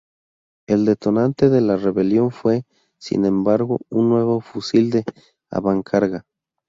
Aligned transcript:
El 0.67 0.85
detonante 0.85 1.47
de 1.49 1.61
la 1.61 1.77
rebelión 1.77 2.31
fue, 2.31 2.63
sin 2.97 3.23
embargo, 3.23 3.79
un 3.91 4.09
nuevo 4.09 4.41
fusil 4.41 4.89
de 4.89 5.03
avancarga. 5.51 6.25